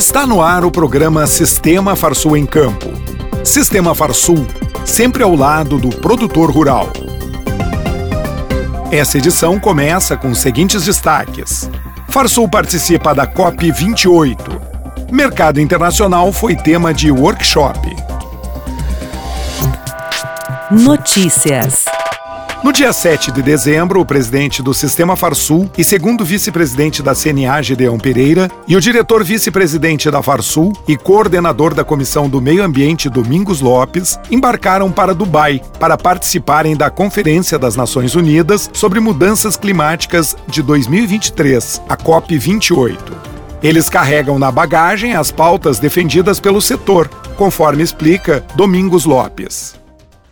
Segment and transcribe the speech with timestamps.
[0.00, 2.86] Está no ar o programa Sistema Farsul em Campo.
[3.44, 4.46] Sistema Farsul,
[4.82, 6.88] sempre ao lado do produtor rural.
[8.90, 11.68] Essa edição começa com os seguintes destaques.
[12.08, 14.62] Farsul participa da COP 28.
[15.12, 17.94] Mercado internacional foi tema de workshop.
[20.70, 21.89] Notícias.
[22.62, 27.62] No dia 7 de dezembro, o presidente do Sistema Farsul e segundo vice-presidente da CNA,
[27.62, 33.08] Gedeão Pereira, e o diretor vice-presidente da Farsul e coordenador da Comissão do Meio Ambiente,
[33.08, 40.36] Domingos Lopes, embarcaram para Dubai para participarem da Conferência das Nações Unidas sobre Mudanças Climáticas
[40.46, 42.98] de 2023, a COP28.
[43.62, 47.08] Eles carregam na bagagem as pautas defendidas pelo setor,
[47.38, 49.79] conforme explica Domingos Lopes.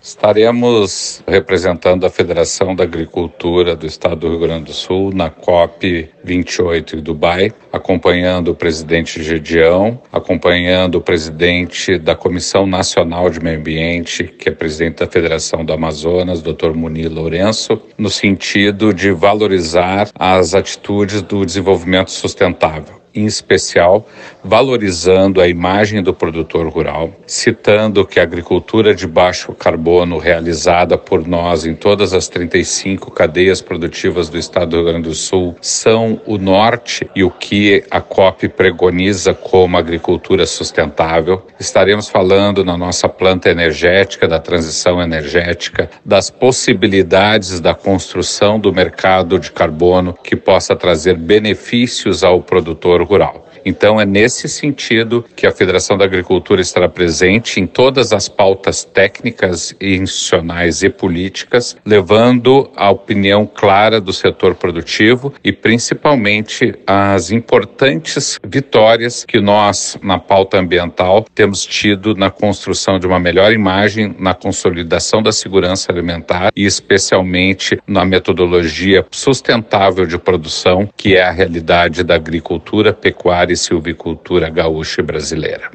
[0.00, 6.08] Estaremos representando a Federação da Agricultura do Estado do Rio Grande do Sul na COP
[6.22, 13.58] 28 em Dubai, acompanhando o presidente Gedião, acompanhando o presidente da Comissão Nacional de Meio
[13.58, 16.72] Ambiente, que é presidente da Federação do Amazonas, Dr.
[16.74, 24.06] Munir Lourenço, no sentido de valorizar as atitudes do desenvolvimento sustentável em especial
[24.42, 31.26] valorizando a imagem do produtor rural, citando que a agricultura de baixo carbono realizada por
[31.26, 36.20] nós em todas as 35 cadeias produtivas do estado do Rio Grande do Sul são
[36.24, 41.46] o norte e o que a COP pregoniza como agricultura sustentável.
[41.58, 49.38] Estaremos falando na nossa planta energética, da transição energética, das possibilidades da construção do mercado
[49.38, 53.47] de carbono que possa trazer benefícios ao produtor rural.
[53.64, 58.84] Então, é nesse sentido que a Federação da Agricultura estará presente em todas as pautas
[58.84, 68.38] técnicas, institucionais e políticas, levando a opinião clara do setor produtivo e principalmente as importantes
[68.44, 74.34] vitórias que nós, na pauta ambiental, temos tido na construção de uma melhor imagem, na
[74.34, 82.02] consolidação da segurança alimentar e especialmente na metodologia sustentável de produção, que é a realidade
[82.02, 85.70] da agricultura, pecuária silvicultura gaúcha e brasileira.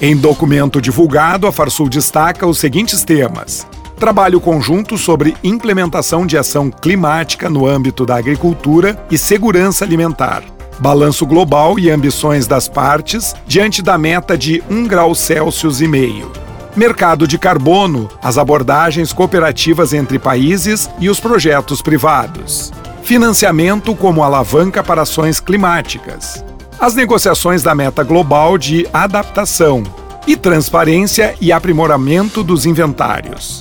[0.00, 3.66] Em documento divulgado, a Farsul destaca os seguintes temas:
[3.98, 10.42] trabalho conjunto sobre implementação de ação climática no âmbito da agricultura e segurança alimentar.
[10.78, 16.30] Balanço global e ambições das partes diante da meta de 1 grau Celsius e meio.
[16.76, 22.70] Mercado de carbono, as abordagens cooperativas entre países e os projetos privados.
[23.02, 26.44] Financiamento como alavanca para ações climáticas
[26.78, 29.82] as negociações da meta global de adaptação
[30.26, 33.60] e transparência e aprimoramento dos inventários.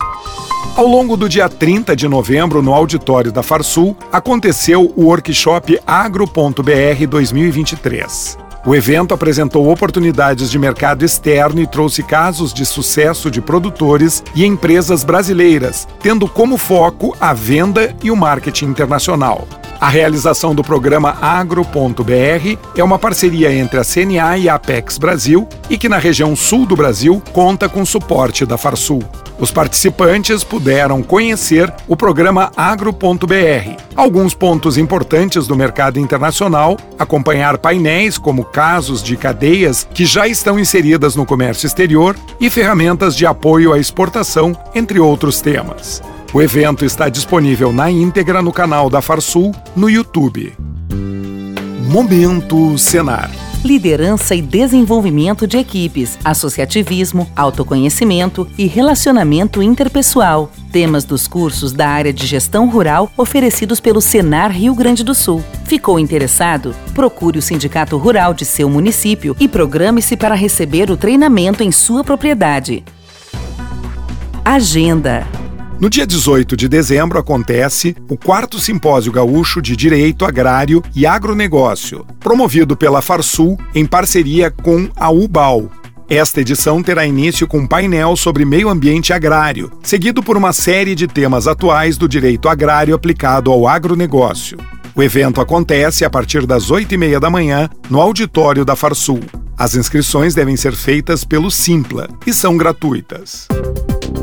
[0.75, 7.07] Ao longo do dia 30 de novembro, no auditório da Farsul, aconteceu o workshop Agro.br
[7.07, 8.37] 2023.
[8.65, 14.43] O evento apresentou oportunidades de mercado externo e trouxe casos de sucesso de produtores e
[14.43, 19.47] empresas brasileiras, tendo como foco a venda e o marketing internacional.
[19.85, 25.47] A realização do programa Agro.br é uma parceria entre a CNA e a Apex Brasil
[25.69, 29.03] e que na região sul do Brasil conta com suporte da Farsul.
[29.37, 38.17] Os participantes puderam conhecer o programa Agro.br, alguns pontos importantes do mercado internacional, acompanhar painéis
[38.17, 43.71] como casos de cadeias que já estão inseridas no comércio exterior e ferramentas de apoio
[43.71, 46.01] à exportação, entre outros temas.
[46.35, 50.53] O evento está disponível na íntegra no canal da Farsul no YouTube.
[51.89, 53.31] Momento Senar
[53.63, 60.51] liderança e desenvolvimento de equipes, associativismo, autoconhecimento e relacionamento interpessoal.
[60.73, 65.41] Temas dos cursos da área de gestão rural oferecidos pelo Senar Rio Grande do Sul.
[65.63, 66.75] Ficou interessado?
[66.93, 72.03] Procure o Sindicato Rural de seu município e programe-se para receber o treinamento em sua
[72.03, 72.83] propriedade.
[74.43, 75.25] Agenda
[75.79, 82.05] no dia 18 de dezembro acontece o quarto Simpósio Gaúcho de Direito Agrário e Agronegócio,
[82.19, 85.69] promovido pela Farsul em parceria com a UBAL.
[86.07, 90.95] Esta edição terá início com um painel sobre meio ambiente agrário, seguido por uma série
[90.95, 94.57] de temas atuais do direito agrário aplicado ao agronegócio.
[94.95, 99.19] O evento acontece a partir das 8 e meia da manhã no auditório da Farsul.
[99.57, 103.47] As inscrições devem ser feitas pelo Simpla e são gratuitas.